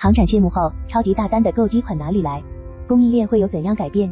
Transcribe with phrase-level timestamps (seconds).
[0.00, 2.40] 航展谢幕后，超级大单的购机款哪里来？
[2.86, 4.08] 供应链会有怎样改变？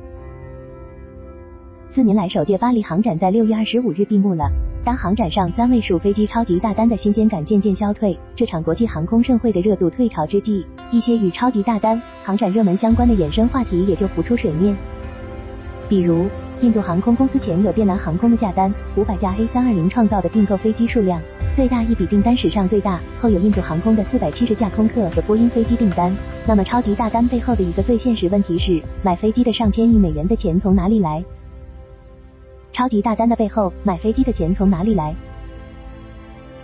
[1.91, 4.51] 四年来首届巴黎航展在六月二十五日闭幕了。
[4.85, 14.77] 当航展上三位数飞机超级大单的新鲜感渐渐消退，这场国际航空盛会的热度退潮之际，一些与超级大单、航展热门相关的衍生话题也就浮出水面。
[15.89, 16.27] 比如，
[16.63, 21.23] 印度航空公司前有电蓝航空的下单，五百架 A 三二零创造的订购飞机数量。
[21.57, 26.15] 最大一笔订单史上最大，后有印度航空的四百七十架空客和波音飞机订单。
[26.47, 31.25] 那么超级大单背后的一个最现实问题是，买飞机的上千亿美元的钱从哪里来？
[32.73, 35.17] 超级大单的背后，买飞机的钱从哪里来？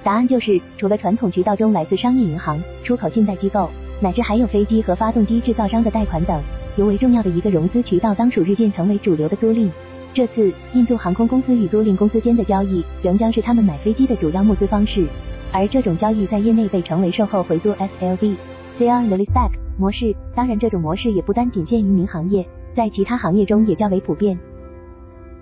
[0.05, 6.39] 答案就是，除了传统渠道中来自商业银行、出口信贷机构，乃至还有飞机和发动机制造商的贷款等，
[6.77, 9.71] 尤为重要的一个融资渠道，当属日渐成为主流的租赁。
[10.15, 15.07] 这次印度航空公司与租赁公司间的交易，仍将是他们买飞机的主要募资方式。
[15.51, 18.37] 而这种交易在业内被称为售后回租 SLB（Sale
[18.79, 20.15] and Leaseback） 模式。
[20.35, 24.39] 当然，这种模式也不单仅限于民航业，在其他行业中也较为普遍。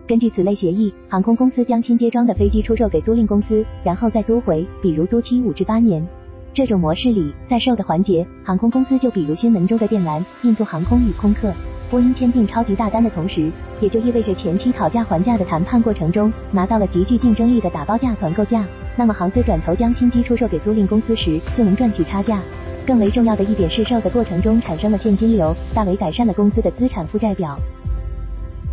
[0.06, 6.06] 根据此类协议，航空公司将新接装的飞机出售给租赁公司，然后再租回，比如租期五至八年。
[6.52, 11.52] 这种模式里，在售的环节，航空公司就比如新闻中的电缆、印度航空与空客。
[11.88, 18.66] 波音签订超级大单的同时，也就意味着前期讨价还价的谈判过程中，拿到了极具竞争力的打包价团购价。
[18.96, 22.42] 那么航司转头将新机出售给租赁公司时，就能赚取差价。
[22.84, 27.56] 更为重要的一点是，售的过程中产生了现金流，大为改善了公司的资产负债表。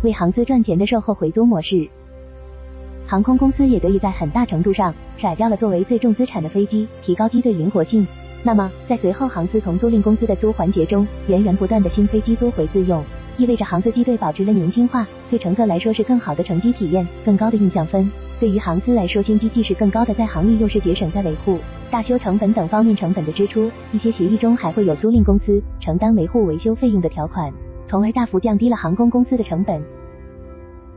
[0.02, 1.88] 为航司赚钱的售后回租模式，
[3.08, 8.06] 航空公司也得以在很大程度上甩掉了作为最重资产的飞机，提高机队灵活性。
[8.42, 13.02] 那么，在随后航司从租赁公司的租环节中，源源不断的新飞机租回自用，
[13.38, 18.10] 意味着航司机队保持了年轻化，对乘客来说是更好的乘机体验，更高的印象分。
[18.38, 21.58] 对于航司来说，新机既是更高的在航力，又是节省在维护、
[21.90, 23.70] 大修成本等方面成本的支出。
[23.90, 27.50] 一些协议中还会有租赁公司承担维护维修费用的条款，
[27.86, 29.82] 从而大幅降低了航空公司的成本。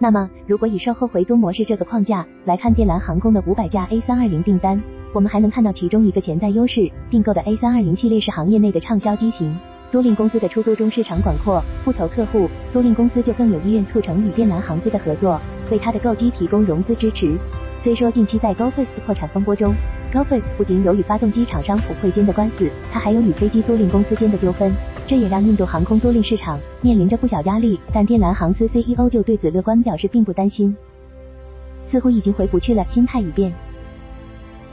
[0.03, 4.81] 那么，如果以售后回租模式这个框架来看电蓝航空的五百架 A 三二零订单。
[5.13, 9.55] 我们还能看到其中一个潜在优势，订购的 A 三二零系列是行业内的畅销机型，
[9.91, 17.37] 租赁公司的出租中市场广阔，不愁客户，租赁公司就更有意愿促成与电蓝航司的合作，为它的购机提供融资支持。
[17.83, 19.75] 虽说近期在 Go First 破产风波中
[20.11, 24.73] ，Go First 不仅有与发动机厂商普惠间的官司，它还有与飞机租赁公司间的纠纷，
[25.07, 27.79] 这也让印度航空租赁市场面临着不小压力。
[27.93, 30.75] 但电蓝航司 CEO 就对此乐观表示，并不担心，
[31.85, 33.53] 似乎已经回不去了，心态已变。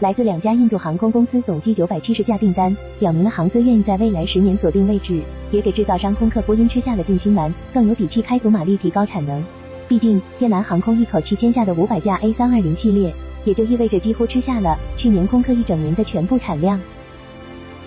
[0.01, 9.45] 来自两家印度航空公司总计九百七十架订单，表明了航司愿意在未来十年锁定位置，也给制造商空客、波音吃下了定心丸，更有底气开足马力提高产能。
[9.89, 13.13] 毕竟电蓝航空一口气签下的五百架 A 三二零系列，
[13.45, 16.81] 也就意味着几乎吃下了去年空客一整年的全部产量。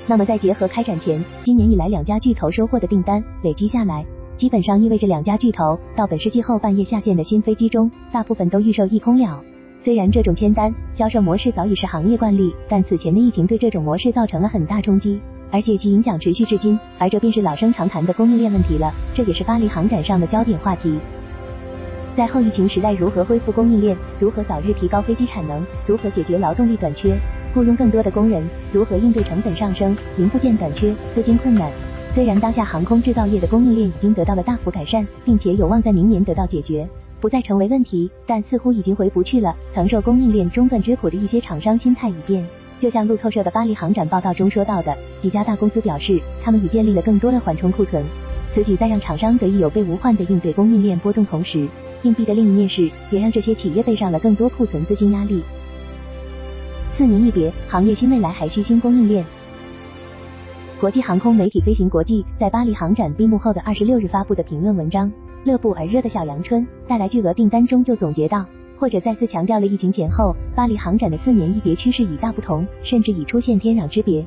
[0.07, 9.41] 那么在结合开展前今年以来两家巨头收获的订单累积下来，基本上意味着两家巨头到本世纪后半夜下线的新飞机中，大部分都预售一空了。
[9.79, 15.19] 虽然这种签单销售模式早已是行业惯例，但此前的疫情对这种模式造成了很大冲击，
[15.51, 16.77] 而且其影响持续至今。
[16.99, 20.99] 而这便是老生常谈的供应链问题了，这也是巴黎航展上的焦点话题。
[22.15, 23.97] 在后疫情时代，如何恢复供应链？
[24.19, 25.65] 如何早日提高飞机产能？
[25.87, 27.17] 如何解决劳动力短缺？
[27.53, 28.43] 雇佣更多的工人？
[28.71, 31.69] 如何应对成本上升、零部件短缺、资金困难？
[32.13, 36.87] 虽然当下航空制造业的供应链已经得到了大幅改善，并且有望在明年得到解决。
[37.19, 39.55] 不再成为问题，但似乎已经回不去了。
[39.73, 42.45] 曾受供应链中断之苦的一些厂商心态已变，
[42.79, 48.03] 就像路透社的巴黎航展报道中说到的，几家大公司表示，他们已建立了更多的缓冲库存。
[48.53, 51.67] 此举在让厂商得以有备无患的应对供应链波动同时，
[52.03, 55.43] 硬币的另一面是，也让这些企业背上了更多库存资金压力。
[57.01, 59.25] 四年一别，行业新未来还需新供应链。
[60.79, 65.11] 国际航空媒体飞行国际在巴黎航展闭幕后的二十六日发布的评论文章。
[65.43, 68.45] 乐不而热的小阳春带来巨额订单中就总结到，
[68.77, 74.23] 或者再次强调了疫情前后巴黎航展的四年一别趋势已大不同，甚至已出现天壤之别。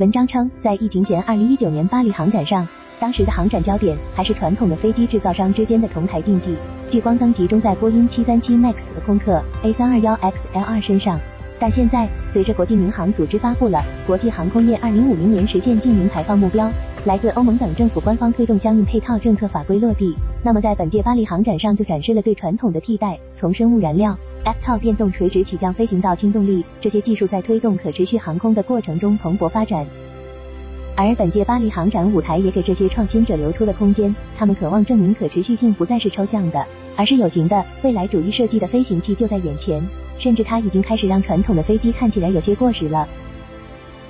[0.00, 2.66] 文章称，在疫情前二零一九年巴黎航展上，
[2.98, 6.56] 当时的航展焦点还是传统的飞机制造商之间的同台竞技，
[6.88, 11.20] 聚光灯集中在波音七三七 MAX 和空客 A 三二幺 XL2 身上。
[11.62, 16.68] 但现在，随着国际民航组织发布了国际航空业二零五零年实现净零排放目标，
[17.04, 20.12] 来自欧盟等政府官方推动相应配套政策法规落地，
[20.42, 29.86] 那么在本届巴黎航展上就展示了对传统的替代，从生物燃料、f t o 电动垂直起降飞行到轻动力这些技术在推动可持续航空的过程中蓬勃发展。
[30.96, 36.66] 而本届巴黎航展舞台也给这些创新者留出了空间，他们渴望证明可持续性不再是抽象的，
[36.96, 39.80] 而是有形的，未来主义设计的飞行器就在眼前。
[40.22, 43.08] 甚至它已经开始让传统的飞机看起来有些过时了。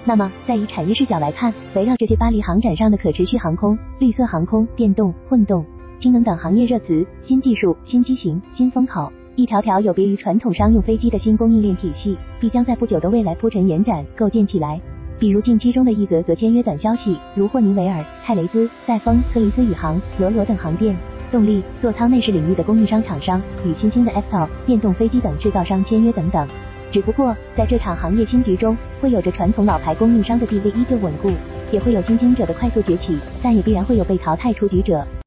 [0.05, 5.65] 那么，在以产业视角来看，围绕这些巴黎航展上的可持续航空、绿色航空、电动、混动、
[5.99, 14.79] 氢能等行业热词、新技术、新机型、新风口，一条条有别于传统商用飞机的新供应链体系，必将在不久的未来铺陈延展、构建起来。
[15.19, 20.97] 比如近期中的一则则签约短消息，如霍尼韦尔、泰雷兹、赛丰、柯林斯宇航、罗罗等航电、
[21.33, 26.47] 动力、座舱内饰领域的供应商厂商与新兴的 FTO 电动飞机等制造商签约等等。
[26.93, 31.33] 只不过，在这场行业新局中，会有着传统老牌供应商的地位依旧稳固，
[31.73, 35.05] 也会有新兴者的快速崛起，但也必然会有被淘汰出局者。